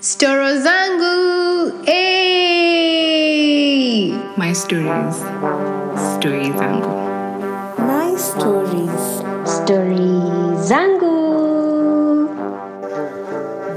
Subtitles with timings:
[0.00, 2.10] Story zangu, hey!
[4.36, 5.16] My stories.
[6.18, 6.90] Story zangu.
[7.78, 9.22] My stories.
[9.46, 10.18] Story
[10.66, 11.14] zangu.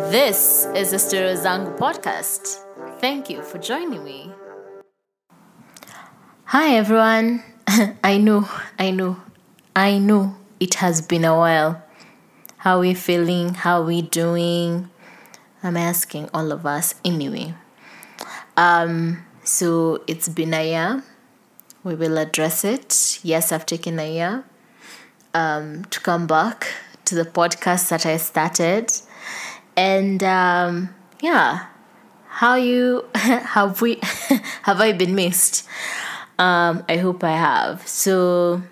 [0.10, 2.65] This is the Story Zangu podcast.
[2.99, 4.33] Thank you for joining me.
[6.46, 7.44] Hi everyone.
[8.03, 8.49] I know,
[8.79, 9.17] I know,
[9.76, 11.78] I know it has been a while.
[12.58, 13.53] How are we feeling?
[13.53, 14.90] How are we doing?
[15.64, 17.54] I'm asking all of us anyway.
[18.58, 21.04] Um, so it's been a year.
[21.84, 23.20] We will address it.
[23.24, 24.44] Yes, I've taken a year
[25.34, 26.68] um, to come back
[27.05, 28.92] to the podcast that I started.
[29.76, 31.68] And um, yeah,
[32.28, 34.00] how you have we
[34.64, 35.68] have I been missed?
[36.40, 37.88] Um, I hope I have.
[37.88, 38.64] So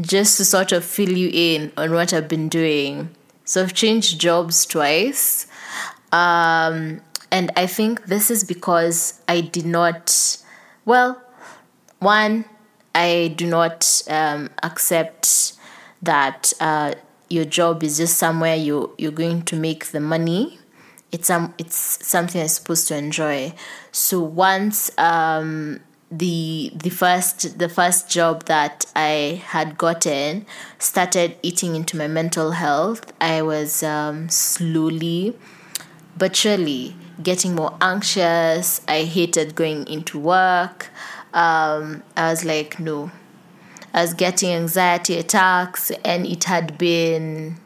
[0.00, 3.10] just to sort of fill you in on what I've been doing.
[3.44, 5.46] So I've changed jobs twice.
[6.12, 10.38] Um, and I think this is because I did not,
[10.84, 11.20] well,
[11.98, 12.44] one,
[12.94, 15.52] I do not um, accept
[16.02, 16.94] that uh,
[17.28, 20.58] your job is just somewhere you you're going to make the money.
[21.12, 23.54] It's um it's something I'm supposed to enjoy.
[23.92, 25.80] So once um
[26.10, 30.46] the the first the first job that I had gotten
[30.78, 35.36] started eating into my mental health, I was um, slowly
[36.18, 38.80] but surely getting more anxious.
[38.88, 40.90] I hated going into work.
[41.32, 43.10] Um, I was like, no.
[43.94, 47.56] I was getting anxiety attacks, and it had been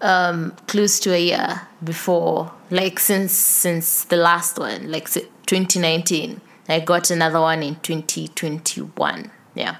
[0.00, 6.40] um, close to a year before, like since since the last one, like 2019.
[6.68, 9.30] I got another one in 2021.
[9.54, 9.76] Yeah,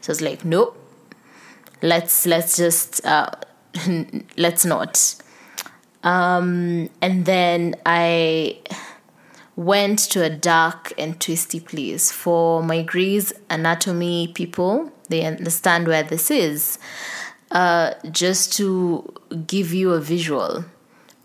[0.00, 0.76] so I was like, nope.
[1.80, 3.30] Let's let's just uh,
[4.36, 5.14] let's not.
[6.02, 8.58] Um, and then I
[9.56, 14.92] went to a dark and twisty place for my Grey's Anatomy people.
[15.08, 16.78] They understand where this is.
[17.50, 19.10] Uh, just to
[19.46, 20.64] give you a visual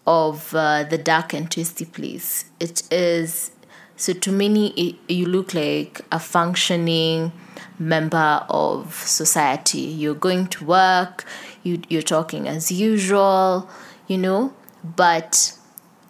[0.08, 2.46] of uh, the dark and twisty place.
[2.60, 3.52] It is
[3.96, 7.32] so to many, it, you look like a functioning
[7.78, 9.80] member of society.
[9.80, 11.26] You're going to work,
[11.64, 13.70] you, you're talking as usual,
[14.08, 14.54] you know,
[14.84, 15.58] but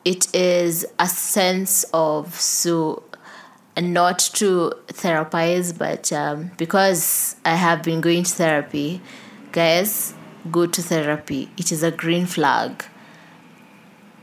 [0.05, 3.03] it is a sense of so
[3.79, 9.01] not to therapize but um, because i have been going to therapy
[9.51, 10.13] guys
[10.51, 11.49] go to therapy.
[11.57, 12.83] It is a green flag.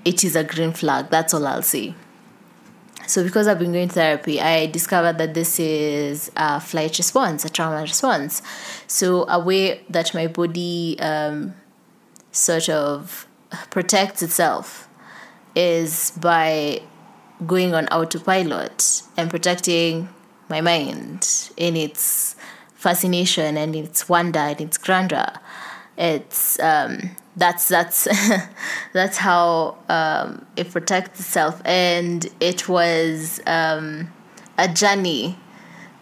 [0.05, 1.11] It is a green flag.
[1.11, 1.95] That's all i'll say.
[3.07, 7.45] So because i've been going to therapy i discovered that this is a flight response
[7.45, 8.43] a trauma response.
[8.87, 11.55] So a way that my body um,
[12.33, 13.27] sort of
[13.71, 14.89] protects itself
[15.55, 16.81] is by
[17.47, 20.09] going on autopilot and protecting
[20.49, 22.37] my mind in its
[22.75, 25.33] fascination and its wonder and its grandeur.
[25.97, 28.09] It's um, that's that's
[28.93, 34.13] that's how um, it protects itself, and it was um,
[34.57, 35.39] a journey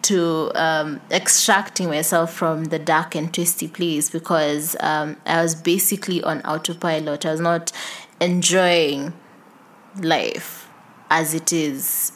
[0.02, 6.22] to um, extracting myself from the dark and twisty place because um, I was basically
[6.22, 7.26] on autopilot.
[7.26, 7.72] I was not
[8.20, 9.12] enjoying
[10.00, 10.68] life
[11.10, 12.12] as it is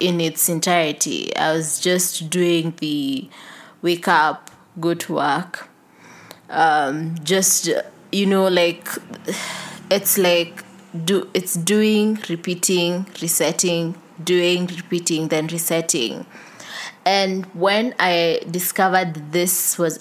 [0.00, 1.34] in its entirety.
[1.36, 3.28] I was just doing the
[3.82, 5.68] wake up, go to work,
[6.50, 7.70] um, just
[8.12, 8.86] you know, like
[9.90, 10.64] it's like
[11.04, 16.26] do it's doing, repeating, resetting, doing, repeating, then resetting.
[17.06, 19.98] And when I discovered this was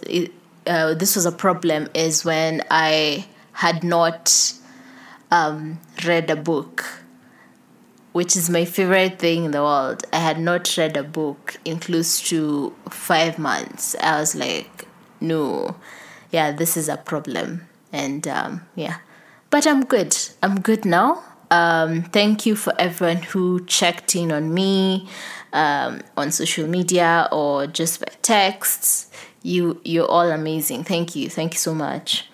[0.66, 4.54] uh, this was a problem is when I had not
[5.32, 7.04] um, read a book
[8.14, 10.06] which is my favorite thing in the world.
[10.14, 13.96] I had not read a book in close to five months.
[14.00, 14.88] I was like,
[15.20, 15.76] no,
[16.32, 17.68] yeah, this is a problem.
[17.92, 18.98] And um, yeah,
[19.50, 20.16] but I'm good.
[20.42, 21.24] I'm good now.
[21.54, 25.08] Um, thank you for everyone who checked in on me
[25.54, 29.12] um, on social media or just by texts.
[29.44, 30.84] You, you're all amazing.
[30.84, 31.30] Thank you.
[31.30, 32.28] Thank you so much.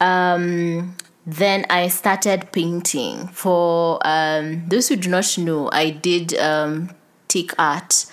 [0.00, 0.94] Um,
[1.26, 3.26] then I started painting.
[3.26, 6.90] For um, those who do not know, I did um,
[7.26, 8.06] take art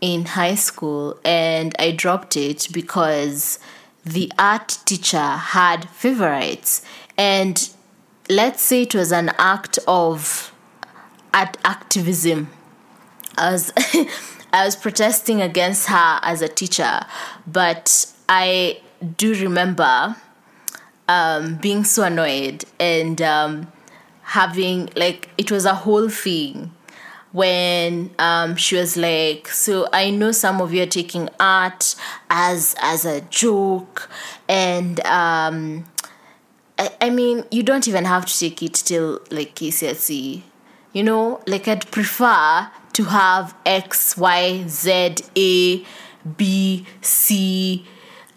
[0.00, 3.58] in high school and I dropped it because
[4.06, 6.80] the art teacher had favorites.
[7.18, 7.75] And
[8.28, 10.52] let's say it was an act of
[11.32, 12.50] art activism.
[13.36, 13.72] I was,
[14.52, 17.00] I was protesting against her as a teacher,
[17.46, 18.80] but I
[19.16, 20.16] do remember
[21.08, 23.72] um, being so annoyed and um,
[24.22, 26.72] having like it was a whole thing
[27.32, 31.94] when um, she was like so i know some of you are taking art
[32.30, 34.08] as as a joke
[34.48, 35.84] and um,
[36.78, 40.42] I, mean you don't even have to take it till like kcse
[40.92, 45.84] you know like i'd prefer to have x y z a
[46.36, 47.84] b c.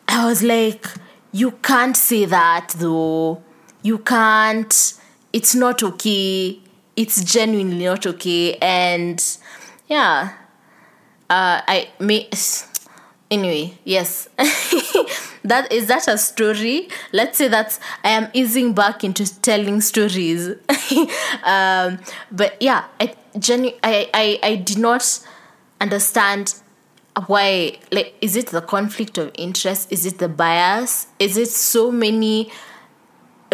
[0.07, 0.88] I was like
[1.31, 3.44] you can't say that though.
[3.81, 4.94] You can't.
[5.31, 6.59] It's not okay.
[6.95, 8.56] It's genuinely not okay.
[8.56, 9.24] And
[9.88, 10.33] yeah.
[11.30, 12.27] Uh i may
[13.30, 14.27] anyway yes
[15.50, 16.90] that is that a story?
[17.12, 20.50] Let's say that i am easing back into telling stories.
[21.44, 22.00] Um
[22.31, 25.04] but yeah i genu- I, I i did not
[25.80, 26.56] understand
[27.28, 29.92] why like is it the conflict of interest?
[29.92, 31.07] Is it the bias?
[31.19, 32.51] Is it so many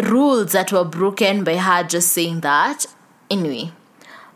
[0.02, 2.86] rules that were broken by her just saying that?
[3.30, 3.72] Anyway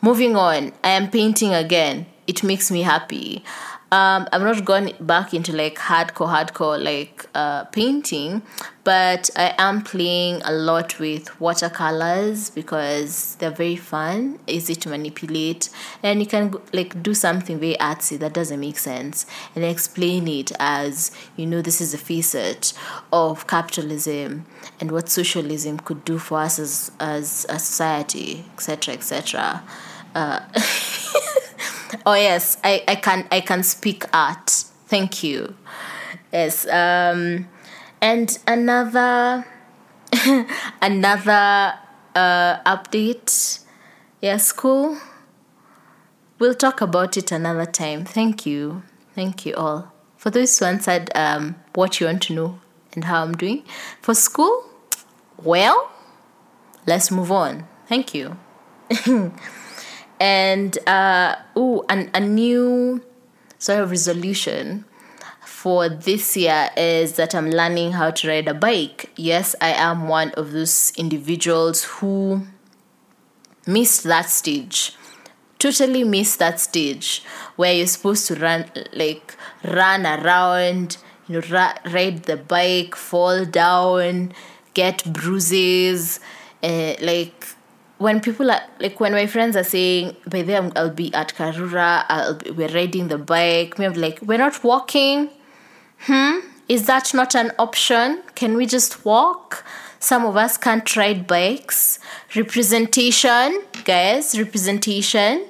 [0.02, 0.72] moving on.
[0.82, 2.06] I am painting again.
[2.26, 3.44] It makes me happy
[3.92, 8.42] um, i'm not going back into like hardcore hardcore like uh, painting
[8.84, 15.68] but i am playing a lot with watercolors because they're very fun easy to manipulate
[16.02, 20.52] and you can like do something very artsy that doesn't make sense and explain it
[20.60, 22.72] as you know this is a facet
[23.12, 24.46] of capitalism
[24.80, 29.62] and what socialism could do for us as as a society etc etc
[30.14, 30.40] uh,
[32.10, 34.48] oh yes i i can i can speak art.
[34.86, 35.54] Thank you.
[36.32, 37.46] Yes um
[38.00, 39.46] and another
[40.82, 41.74] another
[42.16, 43.60] uh update.
[44.20, 44.98] Yes, school
[46.40, 48.04] we'll talk about it another time.
[48.04, 48.82] Thank you.
[49.14, 49.92] Thank you all.
[50.16, 52.58] For those who answered um what you want to know
[52.92, 53.62] and how i'm doing
[54.02, 54.64] for school
[55.44, 55.92] well
[56.86, 57.68] let's move on.
[57.86, 58.36] Thank you
[60.20, 61.36] and uh
[61.88, 63.02] a new
[63.58, 64.84] sort of resolution
[65.44, 69.10] for this year is that I'm learning how to ride a bike.
[69.16, 72.46] Yes, I am one of those individuals who
[73.66, 74.94] missed that stage.
[75.58, 77.22] Totally missed that stage
[77.56, 80.96] where you're supposed to run like run around,
[81.28, 84.32] you know, ra- ride the bike, fall down,
[84.72, 86.20] get bruises,
[86.62, 87.46] uh, like
[88.00, 92.06] when people are like when my friends are saying by then I'll be at Karura,
[92.08, 93.78] I'll be, we're riding the bike.
[93.78, 95.28] I'm like, we're not walking.
[95.98, 96.38] Hmm?
[96.66, 98.22] Is that not an option?
[98.34, 99.64] Can we just walk?
[99.98, 101.98] Some of us can't ride bikes.
[102.34, 105.44] Representation, guys, representation.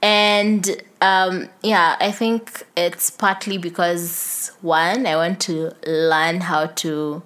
[0.00, 0.70] And
[1.00, 7.22] um, yeah, I think it's partly because one, I want to learn how to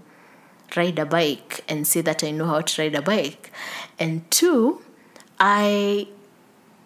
[0.76, 3.50] ride a bike and say that I know how to ride a bike.
[3.98, 4.82] And two,
[5.38, 6.08] I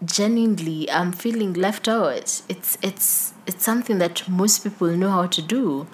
[0.04, 2.42] genuinely am feeling left out.
[2.48, 5.87] It's it's it's something that most people know how to do.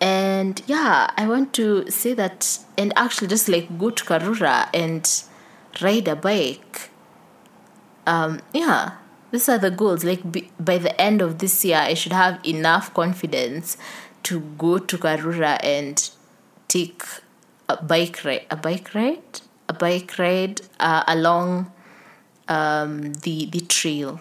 [0.00, 5.24] And yeah, I want to say that and actually just like go to Karura and
[5.82, 6.90] ride a bike.
[8.06, 8.92] Um, yeah,
[9.32, 10.04] these are the goals.
[10.04, 13.76] Like be, by the end of this year, I should have enough confidence
[14.24, 16.08] to go to Karura and
[16.68, 17.02] take
[17.68, 18.46] a bike ride.
[18.50, 19.40] A bike ride?
[19.68, 21.70] A bike ride uh, along
[22.48, 24.20] um, the the trail,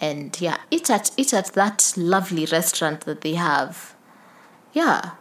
[0.00, 3.96] and yeah, eat at eat at that lovely restaurant that they have.
[4.72, 5.12] Yeah,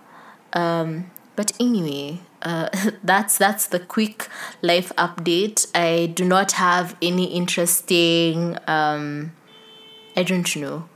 [0.54, 2.70] um, but anyway, uh,
[3.04, 4.30] that's that's the quick
[4.62, 5.68] life update.
[5.74, 8.58] I do not have any interesting.
[8.68, 9.32] Um,
[10.16, 10.88] I don't know,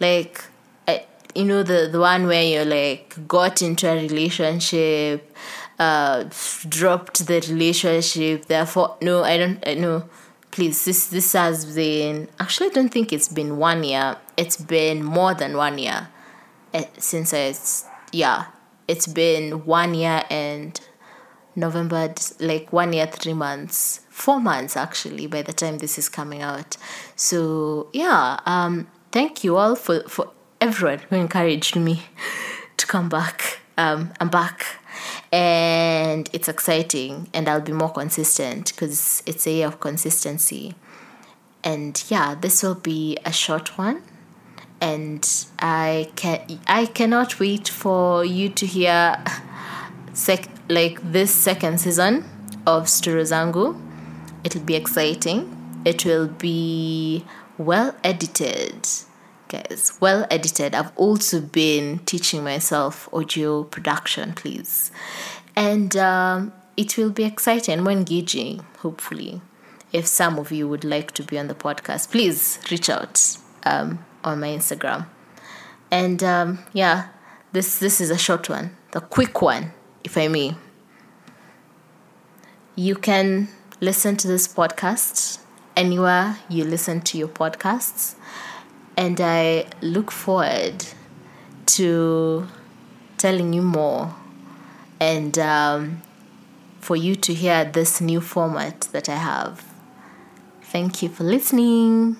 [0.00, 0.44] like
[1.34, 5.36] you know the the one where you're like got into a relationship,
[5.78, 6.24] uh,
[6.68, 8.46] dropped the relationship.
[8.46, 9.66] Therefore, no, I don't.
[9.66, 10.08] I know
[10.50, 14.16] please this this has been actually i don't think it's been one year.
[14.36, 16.08] It's been more than one year
[16.74, 18.46] eh, since it's yeah.
[18.86, 20.80] It's been one year and
[21.54, 24.00] november like one year three months.
[24.10, 26.76] Four months actually by the time this is coming out.
[27.14, 30.30] So yeah um thank you all for for
[30.60, 32.02] everyone who encouraged me
[32.78, 33.60] to come back.
[33.76, 34.77] Um i'm back
[35.32, 40.74] and it's exciting and i'll be more consistent because it's a year of consistency
[41.62, 44.02] and yeah this will be a short one
[44.80, 49.16] and i can i cannot wait for you to hear
[50.18, 52.24] sec- like this second season
[52.66, 53.80] of Story Zangu.
[54.44, 55.40] It'll be exciting.
[55.84, 57.24] It will be
[57.56, 58.88] well edited
[59.48, 60.74] guys well edited.
[60.74, 64.90] I've also been teaching myself audio production please.
[65.56, 67.82] And um, it will be exciting.
[67.82, 69.40] More engaging hopefully
[69.92, 74.04] if some of you would like to be on the podcast, please reach out um,
[74.22, 75.06] on my Instagram.
[75.90, 77.08] And um, yeah,
[77.52, 79.72] this this is a short one, the quick one,
[80.04, 80.54] if I may.
[82.76, 83.48] You can
[83.80, 85.40] listen to this podcast
[85.78, 88.16] anywhere you listen to your podcasts,
[88.98, 90.84] and I look forward
[91.66, 92.48] to
[93.16, 94.12] telling you more
[94.98, 96.02] and um,
[96.80, 99.64] for you to hear this new format that I have.
[100.62, 102.16] Thank you for listening.